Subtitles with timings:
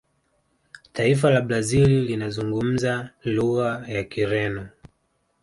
[0.93, 4.69] taifa la brazil linazungumza lugha ya kireno